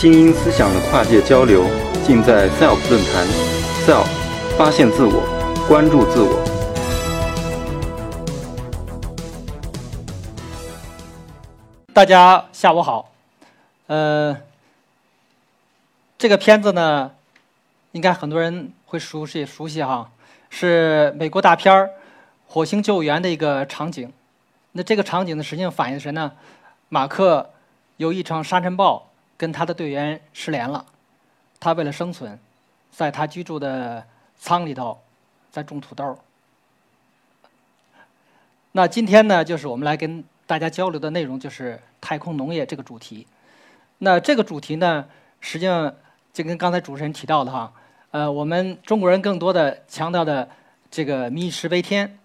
[0.00, 1.62] 精英思想的跨界交流，
[2.06, 3.26] 尽在 SELF 论坛。
[3.84, 4.06] SELF，
[4.56, 5.20] 发现自我，
[5.68, 6.42] 关注自我。
[11.92, 13.12] 大家下午好，
[13.88, 14.34] 呃，
[16.16, 17.10] 这个片子呢，
[17.92, 20.10] 应该很多人会熟悉熟悉哈，
[20.48, 21.84] 是美国大片儿
[22.46, 24.10] 《火星救援》的一个场景。
[24.72, 26.32] 那这个场景呢，实际上反映谁呢？
[26.88, 27.50] 马克
[27.98, 29.09] 有一场沙尘暴。
[29.40, 30.84] 跟他的队员失联了，
[31.58, 32.38] 他为了生存，
[32.90, 34.06] 在他居住的
[34.38, 35.00] 舱里头
[35.50, 36.18] 在种土豆。
[38.72, 43.26] 那今天呢，就是我们来跟大家交流的内容，就是太空农业这个主题。
[43.96, 45.06] 那这个主题呢，
[45.40, 45.90] 实际上
[46.34, 47.72] 就跟刚才主持人提到的哈，
[48.10, 50.46] 呃，我们中国人更多的强调的
[50.90, 52.18] 这个民以食为天。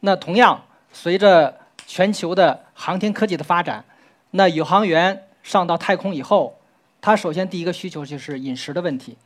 [0.00, 0.60] 那同样，
[0.92, 1.56] 随着
[1.86, 3.84] 全球的航天科技的发展，
[4.32, 5.22] 那宇航员。
[5.48, 6.54] 上到太空以后，
[7.00, 9.16] 他首先第一个需求就是饮食的问题。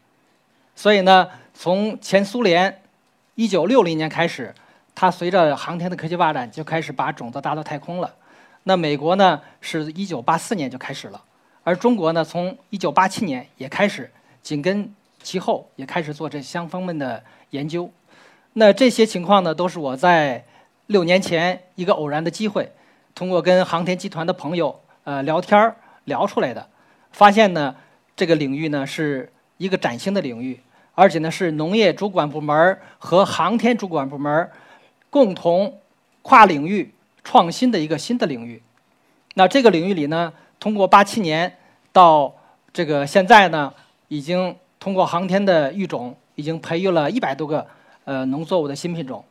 [0.76, 2.80] 所以呢，从前苏联
[3.34, 4.54] 一九六零年开始，
[4.94, 8.14] 他随着航天的科技发展，就开始把种子搭到太空了。
[8.62, 11.20] 那美国呢，是一九八四年就开始了，
[11.64, 14.08] 而中国呢，从一九八七年也开始
[14.44, 14.94] 紧跟
[15.24, 17.90] 其后，也开始做这相方面的研究。
[18.52, 20.44] 那这些情况呢，都是我在
[20.86, 22.70] 六年前一个偶然的机会，
[23.12, 25.74] 通过跟航天集团的朋友呃聊天儿。
[26.04, 26.68] 聊出来的，
[27.12, 27.74] 发现呢，
[28.16, 30.58] 这个领域呢是一个崭新的领域，
[30.94, 34.50] 而且呢是农业主管部门和航天主管部门
[35.10, 35.78] 共同
[36.22, 38.60] 跨领域创新的一个新的领域。
[39.34, 41.56] 那这个领域里呢，通过八七年
[41.92, 42.34] 到
[42.72, 43.72] 这个现在呢，
[44.08, 47.66] 已经通过航天的育种，已经培育了一百多个
[48.04, 49.24] 呃农作物的新品种。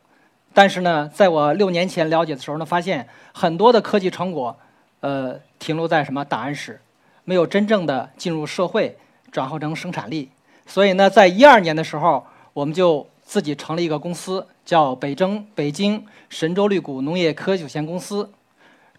[0.54, 4.56] 但是呢，在我六年前了解的时候呢，发现很多的科技成果。
[5.02, 6.80] 呃，停留在什么档案室，
[7.24, 8.96] 没有真正的进入社会，
[9.32, 10.30] 转化成生产力。
[10.64, 18.30] 所以呢，在一二年的时候，我们就自己成立一个公司，叫北征北京神州绿谷农业科技有限公司。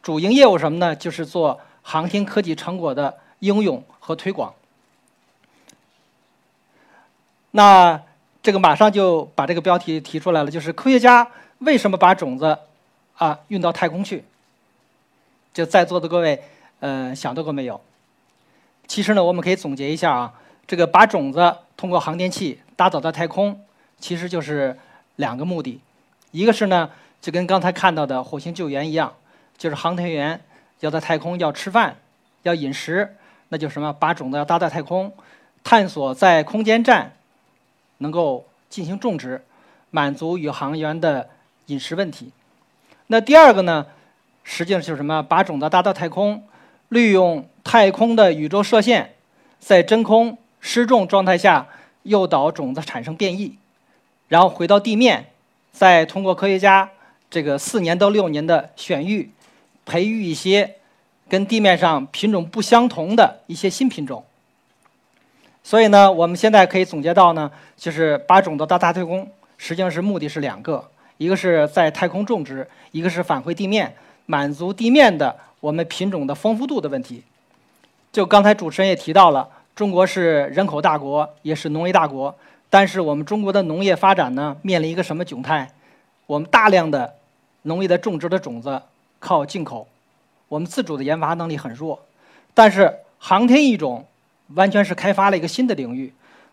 [0.02, 0.94] 主营业务什么呢？
[0.94, 4.54] 就是做航天科技成果的应用和推广。
[7.52, 8.02] 那
[8.42, 11.26] 这个马上就把这个标题提出来了，就是科学家
[11.60, 12.60] 为什么把种子
[13.16, 14.26] 啊运到太空去？
[15.54, 16.42] 就在座的各位，
[16.80, 17.80] 呃，想到过没有？
[18.88, 20.34] 其实呢，我们可以总结一下啊，
[20.66, 23.62] 这个把种子通过航天器搭载到太空，
[24.00, 24.78] 其实就是
[25.16, 25.80] 两个目的。
[26.32, 26.90] 一个是呢，
[27.22, 29.14] 就跟刚才看到的火星救援一样，
[29.58, 30.42] 就是航天员
[30.80, 31.96] 要在太空要吃饭，
[32.42, 33.16] 要饮食，
[33.50, 35.14] 那就什么，把种子要搭在太空，
[35.64, 37.14] 探索在空间站
[38.00, 39.44] 能够进行种植，
[39.92, 41.30] 满足宇航员的
[41.68, 42.32] 饮食问题。
[43.08, 43.86] 那第二个呢？
[44.44, 45.24] 实际上就是什么？
[45.24, 46.44] 把种子搭到太空，
[46.90, 49.16] 利用太空的宇宙射线，
[49.60, 51.68] 在真空失重状态下
[52.04, 53.58] 诱导种子产生变异，
[54.28, 55.28] 然后回到地面，
[55.72, 56.90] 再通过科学家
[57.30, 59.32] 这个四年到六年的选育，
[59.86, 60.76] 培育一些
[61.30, 64.24] 跟地面上品种不相同的一些新品种。
[65.64, 69.26] 所以呢，我们现在可以总结到呢，就是把种子搭大太空，
[69.58, 70.86] 实际上是目的是两个，
[71.18, 73.96] 一个是在太空种植，一个是返回地面。
[74.26, 77.24] 满足地面的我们品种的丰富度的问题。
[78.12, 82.34] 就刚才主持人也提到了，中国是人口大国，也是农业大国。
[82.70, 85.72] 但是我们中国的农业发展呢，面临一个什么窘态？
[86.26, 87.14] 我们大量的
[87.64, 88.82] 农业的种植的种子
[89.20, 89.88] 靠进口，
[90.48, 92.00] 我们自主的研发能力很弱。
[92.54, 94.06] 但是航天育种
[94.56, 96.12] 完全是开发了一个新的领域，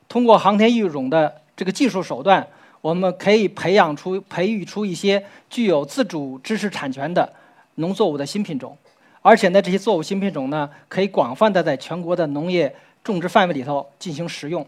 [0.09, 2.47] 通过航天育种的这个技术手段，
[2.81, 7.31] 我们可以培养出、培育出一些具有自主知识产权的。
[7.77, 8.77] 农作物的新品种，
[9.23, 14.67] 而且呢，这些作物新品种呢，可以广泛的在全国的农业种植范围里头进行食用。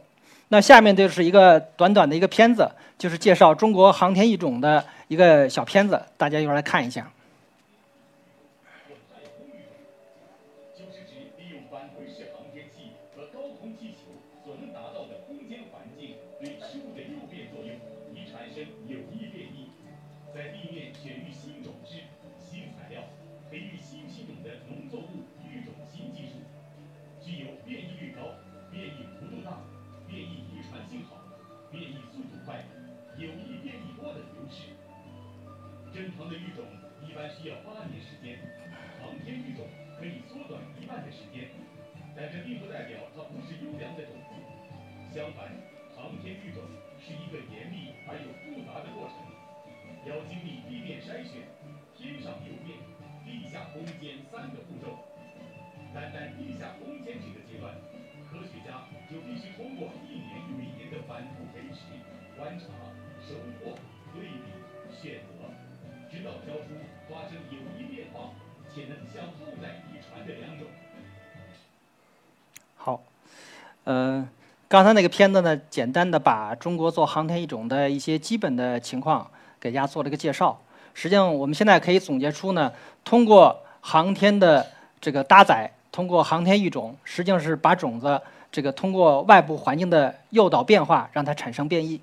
[0.49, 7.11] 那下面就是一个短短的一个片子，就是介绍中国航天育种的一个小片子，大家一会来看一下。
[10.77, 14.13] 就是指利用返回式航天器和高空气球
[14.45, 17.73] 所能达到的空间环境对植物的诱变作用，
[18.13, 19.73] 以产生有益变异。
[20.35, 21.62] 在地面选育新
[45.13, 45.45] 相反，
[45.95, 46.65] 航天育种
[46.97, 49.21] 是一个严密而又复杂的过程，
[50.09, 51.45] 要经历地面筛选、
[51.93, 52.81] 天上邮电、
[53.21, 55.05] 地下攻坚三个步骤。
[55.93, 57.77] 单单地下攻坚这个阶段，
[58.25, 61.93] 科学家就必须通过一年又一年的反复培植、
[62.41, 62.73] 观察、
[63.21, 63.77] 收获、
[64.17, 64.49] 对比、
[64.97, 65.53] 选择，
[66.09, 66.73] 直到挑出
[67.13, 68.33] 发生有益变化
[68.73, 70.67] 且能向后代遗传的良种。
[72.77, 73.05] 好，
[73.85, 74.27] 呃，
[74.73, 79.31] 刚才那个片子呢，简单的把中国做航天一种的一些基本的情况
[79.61, 80.59] 给大家做了个介绍。
[80.95, 82.73] 实际上，我们现在可以总结出呢，
[83.05, 84.67] 通过航天的
[84.99, 88.19] 这个搭载，通过航天育种，实际上是把种子
[88.51, 92.01] 这个通过外部环境的诱导变化，让它产生变异。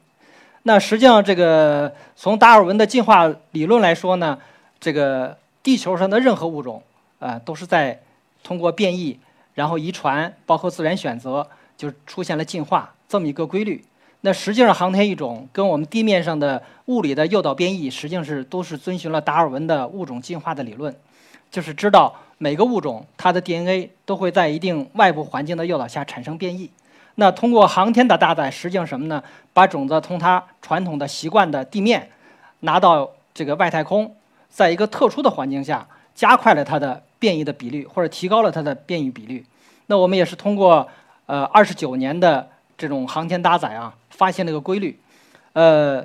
[0.62, 4.38] 那实际上，这个从达尔文的进化理论来说呢，
[4.80, 6.84] 这个地球上的任何物种，
[7.18, 8.00] 呃，都是在
[8.44, 9.20] 通过变异。
[9.56, 11.46] 然后遗传包括自然选择，
[11.80, 13.84] 就出现了进化这么一个规律。
[14.22, 20.94] 那实际上航天育种跟我们地面上的物理的诱导变异，实际上是都是遵循了达尔文的物种进化的理论，
[21.50, 26.70] 就是知道每个物种它的 DNA 都会在一定外部环境的诱导下产生变异。
[27.16, 29.24] 那通过航天的搭载，实际上什么呢？
[29.54, 32.10] 把种子从它传统的习惯的地面
[32.60, 34.14] 拿到这个外太空，
[34.50, 37.02] 在一个特殊的环境下，加快了它的。
[37.20, 39.46] 变异的比率，或者提高了它的变异比率。
[39.88, 40.88] 那我们也是通过
[41.30, 45.00] 呃二十九年的这种航天搭载啊，发现了一个规律，
[45.54, 46.04] 呃，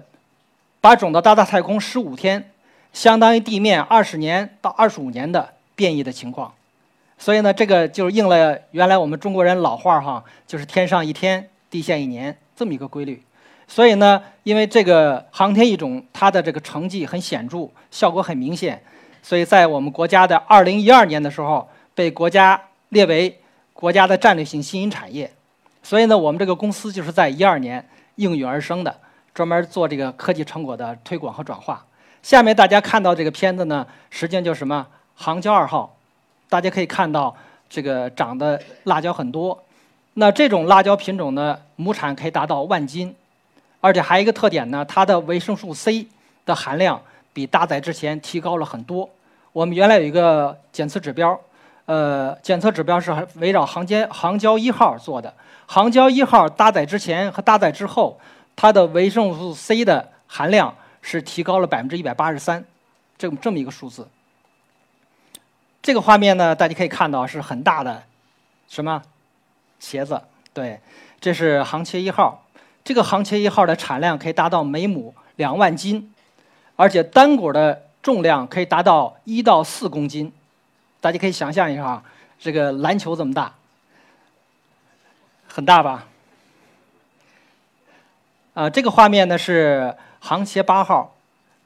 [0.82, 2.50] 把种子搭到太空十五天，
[2.92, 6.52] 相当于地面二十年到二十五年的变异的情况。
[7.16, 13.22] 所以呢，这个就是应了原来我们中国人老话哈，就是天上一天，地下一年这么一个规律。
[13.66, 18.78] 所以呢，因为这个航天一种它的这个成绩很显著，效果很明显。
[19.22, 22.60] 所以在我们国家的二零一二年的时候，被国家
[22.90, 23.40] 列为
[23.74, 25.30] 国家的战略性新兴产业。
[25.82, 28.96] 所以呢，我们这个公司就是在一二年应运而生的，
[29.34, 31.84] 专门做这个科技成果的推广和转化。
[32.22, 34.86] 下面大家看到这个片子呢，实际上就是什么？
[35.14, 35.94] 杭椒二号，
[36.48, 37.36] 大家可以看到
[37.68, 39.62] 这个长的辣椒很多。
[40.14, 43.14] 那这种辣椒品种呢，亩产可以达到万斤，
[43.80, 46.06] 而且还有一个特点呢，它的维生素 C
[46.46, 47.00] 的含量。
[47.34, 49.10] 比搭载之前提高了很多。
[49.52, 51.36] 我们原来有一个检测指标，
[51.86, 55.32] 呃，检测指标是围绕杭尖杭椒一号做的。
[55.66, 58.18] 杭椒一号搭载之前和搭载之后，
[58.56, 62.64] 它的维生素 C 的含量是提高了百分之一百八十三，
[63.18, 64.08] 这么这么一个数字。
[65.82, 68.02] 这个画面呢，大家可以看到是很大的
[68.68, 69.02] 什么
[69.80, 70.20] 茄子？
[70.54, 70.80] 对，
[71.20, 72.42] 这是杭茄一号。
[72.82, 76.10] 这个杭茄一号的产量可以达到每亩两万斤。
[76.76, 80.32] 而且单果的重量可以达到一到四公斤，
[81.04, 82.02] 大家可以想象一下啊，
[82.40, 83.52] 这个篮球这么大，
[85.46, 86.06] 很大吧？
[88.54, 91.14] 啊，这个画面呢是航茄八号，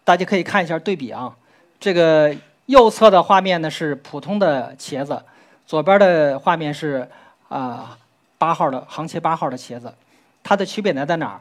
[0.03, 1.37] 大家可以看一下对比啊。
[1.79, 2.35] 这个
[2.67, 5.23] 右侧的画面呢是普通的茄子，
[5.65, 7.09] 左边的画面是
[7.49, 7.97] 啊
[8.39, 9.95] 八号的航茄八号的茄子，
[10.43, 11.41] 它的区别呢在哪儿？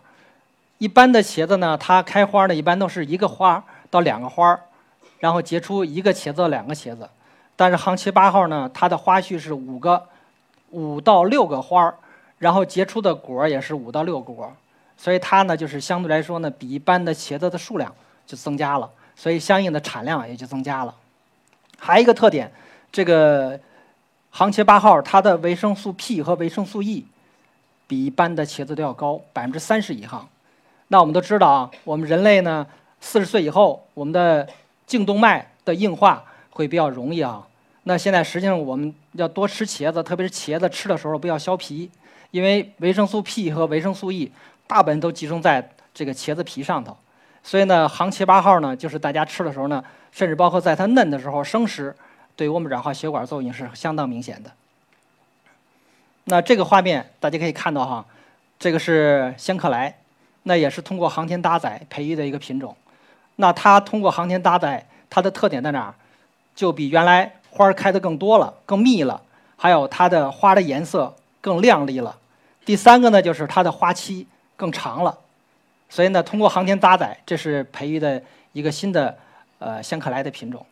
[0.78, 4.60] 一般的茄子呢，它开花呢，一般都是一个花到两个花
[5.18, 7.10] 然后结出一个茄子两个茄子。
[7.58, 10.02] 但是杭茄八号呢，它的花序是五个，
[10.70, 11.96] 五到六个花儿
[12.38, 14.54] 然后结出的果也是五到六个果，
[14.96, 17.92] 所以它呢就是相对来说呢，比一般的茄子的数量
[18.28, 20.94] 就增加了，所以相应的产量也就增加了。
[21.80, 22.52] 还有一个特点，
[22.92, 23.60] 这个
[24.30, 27.08] 杭茄八号它的维生素 P 和维生素 E
[27.88, 30.30] 比一般的茄子都要高百分之三十以上。
[30.90, 32.68] 那我们都知道啊，我们人类呢，
[33.02, 34.48] 四十岁以后，我们的
[34.86, 37.47] 颈动脉的硬化会比较容易啊。
[37.90, 41.90] 那现在实际上我们要多吃茄子，特别是茄子吃的时候不要削皮，
[42.32, 44.30] 因为维生素 P 和维生素 E
[44.68, 46.98] 大部分都集中在这个茄子皮上头。
[47.42, 51.96] 所以呢，杭茄八号呢，就是大家吃的时候呢，甚至包括在它嫩的时候生食，
[52.36, 54.52] 对我们软化血管作用是相当明显的。
[56.26, 58.06] 那这个画面大家可以看到哈，
[58.60, 59.96] 这个是香客来。
[60.44, 62.76] 那也是通过航天搭载培育的一个品种，
[63.38, 65.96] 那它通过航天搭载，它的特点在哪儿？
[66.54, 69.20] 就比原来花开得更多了，更密了，
[69.56, 72.16] 还有它的花的颜色更亮丽了。
[72.64, 75.18] 第三个呢，就是它的花期更长了。
[75.90, 78.22] 所以呢，通过航天搭载，这是培育的
[78.54, 79.18] 一个新的
[79.60, 80.66] 呃香克莱的品种。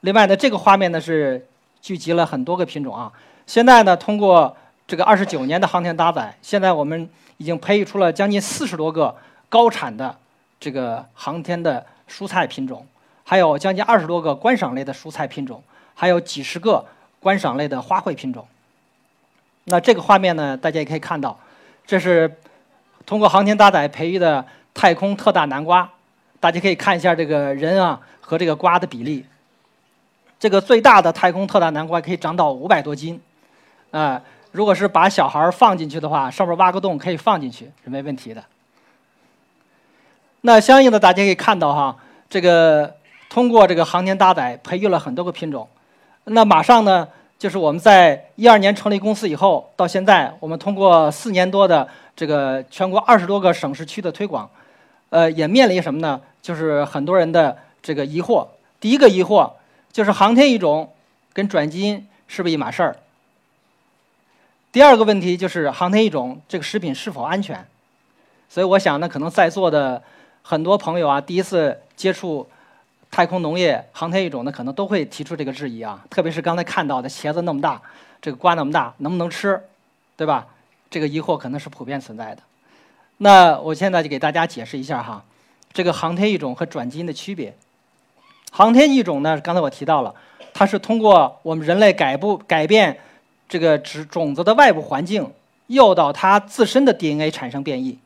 [0.00, 1.46] 另外呢，这个画面呢是
[1.80, 3.12] 聚集了很多个品种啊。
[3.46, 4.56] 现在呢，通过
[4.86, 7.08] 这个二十九年的航天搭载，现在我们。
[7.38, 9.14] 已经培育出了将近四十多个
[9.50, 10.16] 高产的
[10.58, 12.86] 这个航天的蔬菜品种，
[13.24, 15.62] 还有将近二十多个观赏类的蔬菜品种，
[15.96, 16.84] 还有几十个
[17.18, 18.46] 观赏类的花卉品种。
[19.64, 21.36] 那这个画面呢，大家也可以看到，
[21.84, 22.32] 这是
[23.04, 25.90] 通过航天搭载培育的太空特大南瓜。
[26.38, 29.24] 大家可以看一下这个人啊和这个瓜的比例。
[30.38, 33.18] 这个最大的太空特大南瓜可以长到五百多斤，
[33.90, 34.22] 啊，
[34.52, 38.44] 如果是把小孩放进去的话，上面挖个洞可以放进去是没问题的。
[40.42, 41.96] 那相应的，大家可以看到哈，
[42.28, 42.94] 这个
[43.30, 45.66] 通过这个航天搭载培育了很多个品种。
[46.28, 47.06] 那马上呢，
[47.38, 54.50] 就是我们在一二年成立公司以后，到现在我们通过四年多的这个全国二十多个省市区的推广，
[55.10, 56.20] 呃，也面临什么呢？
[56.42, 58.44] 就是很多人的这个疑惑。
[58.80, 59.48] 第一个疑惑
[59.92, 60.92] 就是航天育种
[61.32, 62.96] 跟转基因是不是一码事儿？
[64.72, 67.64] 第二个问题就是航天育种这个食品是否安全？
[68.48, 70.02] 所以我想呢，可能在座的
[70.42, 72.48] 很多朋友啊，第一次接触
[73.10, 76.04] 太空农业、航天育种呢，可能都会提出这个质疑啊。
[76.10, 77.80] 特别是刚才看到的茄子那么大，
[78.20, 79.60] 这个瓜那么大，能不能吃，
[80.16, 80.46] 对吧？
[80.90, 82.42] 这个疑惑可能是普遍存在的。
[83.18, 85.24] 那我现在就给大家解释一下哈，
[85.72, 87.54] 这个航天育种和转基因的区别。
[88.50, 90.14] 航天育种呢，刚才我提到了，
[90.52, 92.98] 它是通过我们人类改不改变。
[93.48, 95.32] 这个植种子的外部环境
[95.68, 97.96] 诱导它自身的 DNA 产生变异，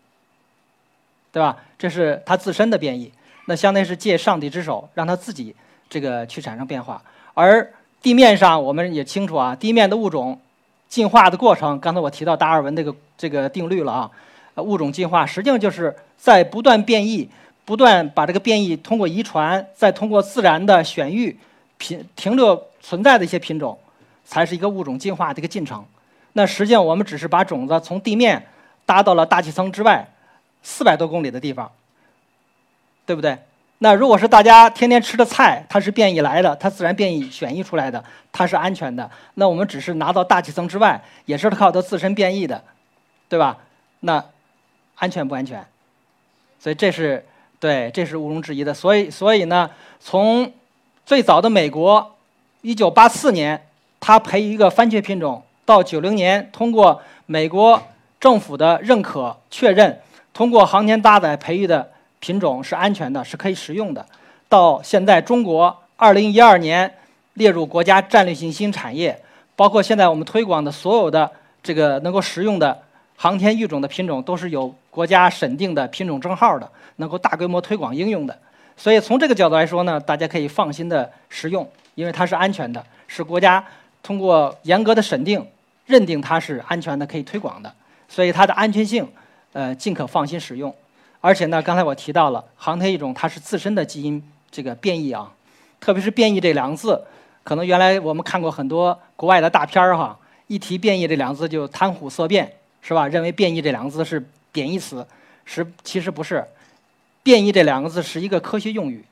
[1.33, 1.57] 对吧？
[1.78, 3.11] 这是它自身的变异。
[3.50, 5.52] 那相当于是借上帝之手，让它自己
[5.88, 7.02] 这个去产生变化。
[7.35, 7.69] 而
[8.00, 10.38] 地面上我们也清楚啊，地面的物种
[10.88, 14.11] 进化的过程，刚才我提到达尔文这个这个定律了啊。
[14.54, 17.28] 物种进化实际上就是在不断变异，
[17.64, 21.37] 不断把这个变异通过遗传，再通过自然的选育
[21.76, 23.76] 品停留存在的一些品种。
[24.23, 25.85] 才是一个物种进化的一个进程。
[26.35, 28.40] 那实际上，我们只是把种子从地面
[28.87, 30.07] 搭到了大气层之外
[30.62, 31.69] 四百多公里的地方，
[33.10, 33.36] 对不对？
[33.78, 39.10] 那如果是大家天天吃的菜，它是变异来的，它自然变异选异出来的，它是安全的。
[39.34, 42.62] 那我们只是拿到大气层之外，也是靠它自身变异的，
[43.28, 43.58] 对吧？
[43.98, 44.24] 那
[44.94, 45.66] 安全不安全？
[46.60, 47.26] 所以这是
[47.58, 48.72] 对，这是毋庸置疑的。
[48.72, 50.52] 所以，所以呢，从
[51.04, 52.14] 最早的美国，
[52.62, 53.60] 一九八四年。
[53.98, 57.82] 他培育一个番茄品种，到九零年通过美国
[58.20, 60.00] 政府的认可确认，
[60.32, 61.90] 通过航天搭载培育的
[62.20, 64.06] 品种是安全的，是可以食用的。
[64.48, 66.92] 到现在，中国二零一二年
[67.34, 69.20] 列入国家战略性新产业，
[69.56, 71.30] 包括现在我们推广的所有的
[71.62, 72.80] 这个能够食用的
[73.16, 78.38] 航天育种的品种，都是有国家审定的品种证号的，能够大规模推广应用的。
[78.76, 83.64] 所以从这个角度来说呢，大家可以放心的食用，因为它是安全的，是国家。
[84.02, 85.46] 通过严格的审定，
[85.84, 87.70] 认定它是安全的，可以推广的，
[88.08, 89.06] 所以它的安全性，
[89.52, 90.74] 呃，尽可放心使用。
[91.20, 95.30] 而且呢，刚才我提到了航天育种，它是自身的基因这个变异啊，
[95.78, 97.02] 特别是变异这两个字，
[97.42, 102.50] 可能原来我们看过很多国外的大片儿哈，一提变异这两个字就谈虎色变，
[102.80, 103.06] 是吧？
[103.06, 105.06] 认为变异这两个字是贬义词，
[105.44, 106.44] 实其实不是，
[107.22, 109.04] 变异这两个字是一个科学用语，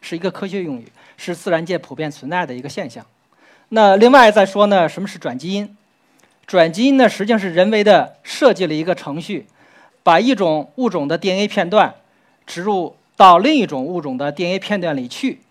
[0.00, 3.04] 是一个科学用语，是自然界普遍存在的一个现象。
[3.68, 5.76] 那另外再说呢，什么是转基因？
[6.46, 9.46] 转基因呢，实际上是人为的设计了一个程序，
[10.08, 11.94] 把一种物种的 DNA 片段
[12.46, 15.42] 植入到另一种物种的 DNA 片段里去，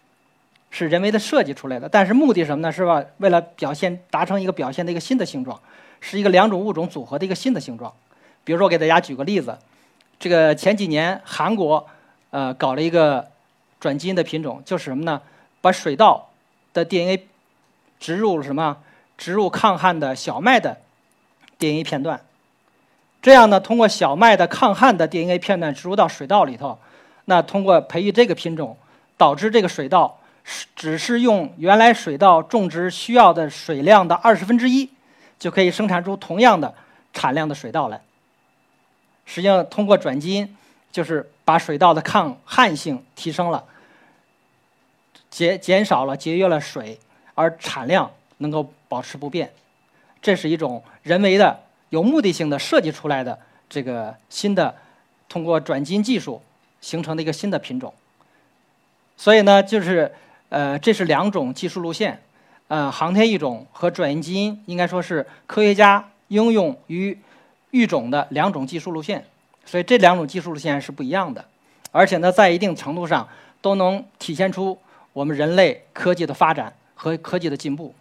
[0.71, 1.87] 是人为的设计出来的。
[1.87, 2.71] 但是目的什么呢？
[2.71, 3.03] 是吧？
[3.17, 5.61] 为了表现达成一个表现的一个新的形状，
[6.01, 7.93] 是一个两种物种组合的一个新的形状。
[8.43, 9.55] 比如说，我给大家举个例子，
[10.19, 11.85] 这个前几年韩国
[12.31, 13.27] 呃搞了一个
[13.79, 15.21] 转基因的品种，就是什么呢？
[15.61, 16.29] 把水稻
[16.73, 17.27] 的 DNA
[17.99, 18.77] 植入什么？
[19.19, 20.77] 植入抗旱的小麦的
[21.59, 22.19] DNA 片段，
[23.21, 26.77] 这样呢，通过小麦的抗旱的 DNA 片段植入到水稻里头，
[27.25, 28.77] 那通过培育这个品种，
[29.17, 34.89] 导致这个水稻是只是用原来水稻种植需要的水量的二十分之一，
[35.37, 36.73] 就可以生产出同样的
[37.13, 38.01] 产量的水稻来。
[39.25, 40.55] 实际上，通过转基因，
[40.91, 43.63] 就是把水稻的抗旱性提升了，
[45.29, 46.99] 减减少了节约了水。
[47.39, 48.09] 而产量
[48.39, 49.53] 能够保持不变，
[50.23, 51.59] 这是一种人为的、
[51.89, 53.37] 有目的性的设计出来的
[53.69, 54.73] 这个新的，
[55.27, 56.41] 通过转基因技术
[56.81, 57.93] 形成的一个新的品种。
[59.15, 60.11] 所以呢，就是
[60.49, 62.21] 呃，这是两种技术路线，
[62.67, 67.17] 呃，航天育种和转基因应该说是科学家应用于
[67.71, 69.25] 育种的两种技术路线。
[69.65, 71.43] 所以这两种技术路线是不一样的，
[71.91, 73.27] 而且呢，在一定程度上
[73.61, 74.77] 都能体现出
[75.13, 76.73] 我们人类科技的发展。
[76.99, 77.93] 和科技的进步。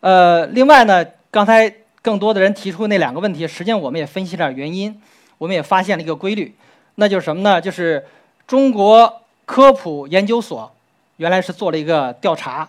[0.00, 1.04] 呃，另外呢，
[1.36, 4.98] 刚才更多的人提出那两个问题，实际上我们也分析了原因，
[5.36, 6.54] 我们也发现了一个规律，
[6.94, 7.60] 那就是什么呢？
[7.60, 8.02] 就是
[8.46, 10.72] 中国科普研究所
[11.18, 12.66] 原来是做了一个调查，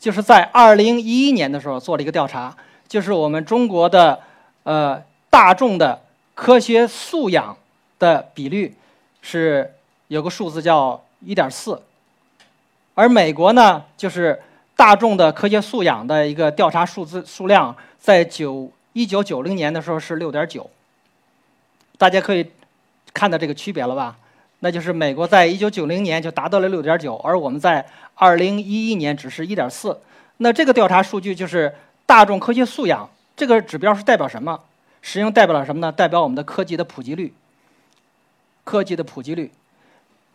[0.00, 2.52] 就是在二零一一年的时候做了一个调查，
[2.88, 4.18] 就是我们中国的
[4.64, 6.02] 呃大众的
[6.34, 7.56] 科学素养
[8.00, 8.74] 的比率
[9.22, 9.74] 是
[10.08, 11.80] 有个数字叫一点四。
[12.96, 14.42] 而美国呢，就是
[14.74, 20.68] 大众的科学素养的一个调查数字数量，在九一九九零年的时候是六点九，
[21.96, 22.50] 大家可以
[23.12, 24.16] 看到这个区别了吧？
[24.60, 29.98] 那就是美国在一九九零年就达到了六点九，而我们在二零一一年只是一点四。
[30.38, 31.74] 那这个调查数据就是
[32.06, 34.58] 大众科学素养这个指标是代表什么？
[35.00, 35.92] 实际上代表了什么呢？
[35.92, 37.32] 代表我们的科技的普及率。
[38.64, 39.50] 科技的普及率，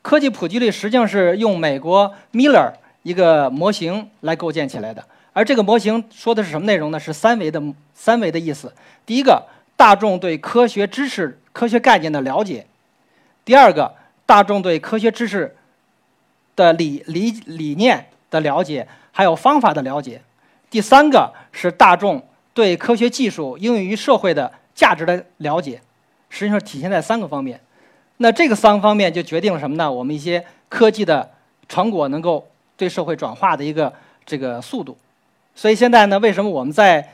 [0.01, 2.71] 科技普及率实际上是用美国 Miller
[3.03, 5.05] 一个模型来构建起来的。
[5.33, 6.99] 而这个模型说的是什么内容呢？
[6.99, 7.61] 是三维的
[7.93, 8.71] 三维的意思。
[9.05, 9.43] 第一个，
[9.75, 12.65] 大众对科学知识、科学概念的了解；
[13.43, 13.93] 第二个，
[14.25, 15.55] 大众对科学知识
[16.55, 20.19] 的理理理念的了解，还有方法的了解；
[20.69, 25.81] 第三个是大众对科学技术应用于社会的价值的了解。
[26.29, 27.59] 实际上体现在三个方面。
[28.17, 29.91] 那这个三个方面就决定了什么呢？
[29.91, 31.29] 我们一些科技的
[31.67, 32.47] 成果能够
[32.77, 33.91] 对社会转化的一个
[34.25, 34.95] 这个速度。
[35.55, 37.07] 所以现在呢，为什么我们在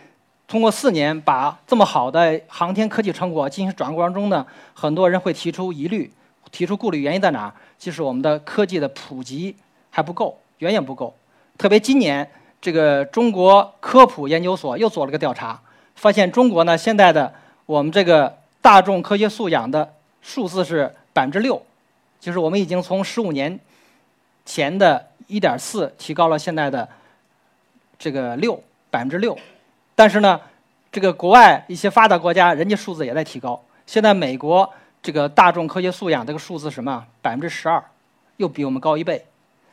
[0.48, 4.46] 通过四年把这么好的航天科技成果进行转过程中呢？
[4.74, 6.12] 很多人会提出疑虑，
[6.52, 7.54] 提出顾虑，原因在哪儿？
[7.78, 9.56] 就是我们的科技的普及
[9.90, 11.14] 还不够，远远不够。
[11.58, 12.30] 特别今年，
[12.62, 15.60] 这个中国科普研究所又做了个调查，
[15.96, 17.34] 发现中国呢现在的
[17.66, 19.94] 我们这个大众科学素养的。
[20.22, 21.60] 数字是百分之六，
[22.20, 23.58] 就是我们已经从十五年
[24.46, 26.88] 前的一点四提高了现在的
[28.00, 29.38] 这个六百分之六，
[29.94, 30.40] 但是呢，
[30.92, 33.62] 这个国外一些发达国家人家数字也在提高。
[33.86, 34.68] 现在美国
[35.04, 37.84] 这个大众科学素养这个数字什么百分之十二，
[38.38, 39.24] 又比我们高一倍。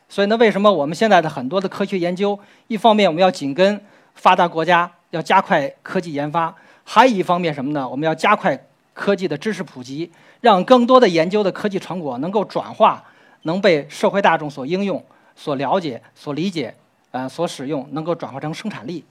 [0.09, 3.81] 所以呢，为什么我们现在的很多的科学研究，一方面我们要紧跟
[4.13, 6.53] 发达国家，要加快科技研发；
[6.83, 7.87] 还有一方面什么呢？
[7.87, 8.61] 我们要加快
[8.93, 10.11] 科技的知识普及。
[10.39, 13.03] 让更多的研究的科技成果能够转化，
[13.41, 15.03] 能被社会大众所应用、
[15.35, 16.73] 所了解、所理解，
[17.17, 19.03] 呃，所使用，能够转化成生产力。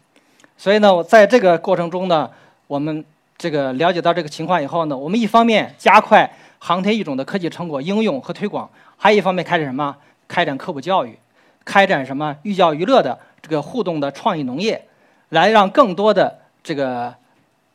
[0.57, 2.31] 所以呢，在这个过程中呢，
[2.69, 3.05] 我们
[3.37, 9.97] 这个了解到这个情况以后呢，我们一方面加快航天育种的科技成果应用和推广，还一方面开展什么？
[10.29, 11.19] 开展科普教育，
[11.65, 14.87] 开展什么寓教于乐的这个互动的创意农业，
[15.31, 17.13] 来让更多的这个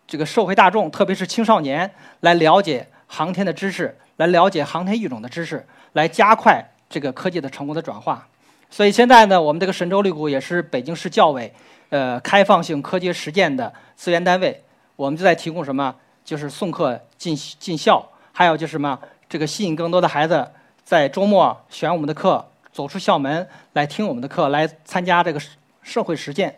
[0.08, 1.92] 这个社会大众，特别是青少年
[2.22, 2.88] 来了解。
[3.14, 8.26] 航天的知识，来了解航天育种的知识，来加快这个科技的成果的转化。
[8.72, 11.54] 所以现在呢，我们这个神州绿谷也是北京市教委
[11.90, 14.64] 呃开放性科学实践的资源单位。
[14.96, 15.94] 我们就在提供什么？
[16.24, 18.98] 就是送课进进校，还有就是什么？
[19.30, 20.48] 这个吸引更多的孩子
[20.84, 25.42] 在周末选我们的课，走出校门来听我们的课，来参加这个
[25.84, 26.56] 社会实践。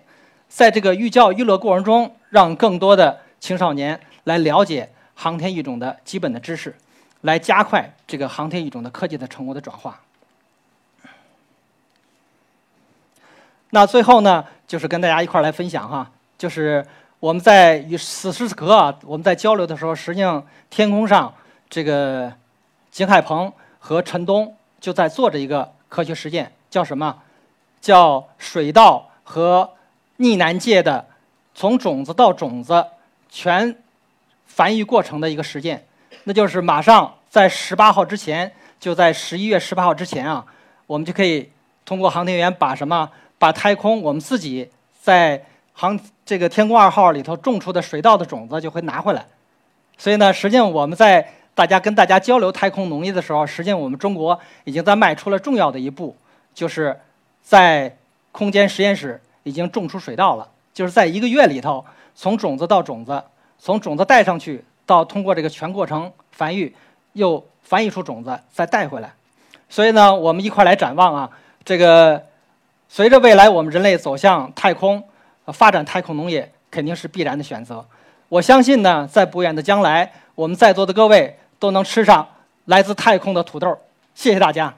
[0.48, 4.90] 在这个寓教于乐过程中，让更多的青少年来了解。
[5.16, 6.76] 航天育种的基本的知识，
[7.22, 10.02] 来加快这个航天育种的科技的成果的转化。
[13.74, 16.08] 那最后呢，就是跟大家一块儿来分享哈，
[16.38, 16.86] 就是
[17.20, 21.34] 我们在与此时此刻啊，我们在交流的时候，实际上天空上
[21.68, 22.32] 这个
[22.92, 27.18] 景海鹏和陈东就在做着一个科学实验，叫什么？
[27.82, 29.68] 叫水稻和
[30.18, 31.04] 逆南界的
[31.56, 32.86] 从种子到种子
[33.28, 33.76] 全。
[34.46, 35.84] 繁育过程的一个实践，
[36.26, 40.46] 那就是马上在十八号之前，就在十一月十八号之前啊，
[40.86, 41.50] 我们就可以
[41.84, 43.10] 通过航天员把什么，
[43.44, 44.70] 把太空我们自己
[45.02, 49.26] 在航这个天宫二号里头种出的水稻的种子就会拿回来。
[49.98, 56.16] 所以呢，实际上我们在大家跟大家交流太空农业的时候，实际上我们中国已经在迈出了重要的一步，
[56.54, 56.98] 就是
[57.42, 57.94] 在
[58.32, 61.84] 空间实验室已经种出水稻了，就是在一个月里头，
[62.16, 63.22] 从种子到种子。
[63.60, 66.74] 从种子带上去，到通过这个全过程繁育，
[67.12, 69.12] 又繁育出种子，再带回来。
[69.68, 71.30] 所以呢，我们一块来展望啊，
[71.66, 72.24] 这个
[72.96, 75.04] 随着未来我们人类走向太空，
[75.48, 77.84] 发展太空农业肯定是必然的选择。
[78.30, 82.28] 我相信呢，在不远的将来，我们在座的各位都能吃上
[82.66, 83.76] 来自太空的土豆。
[84.14, 84.72] 谢谢大家。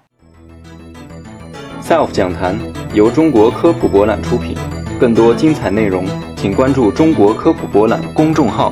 [1.84, 2.58] SELF 讲坛
[2.94, 4.58] 由中国科普博览出品。
[4.98, 6.06] 更多精彩内容，
[6.38, 8.72] 请关注中国科普博览公众号。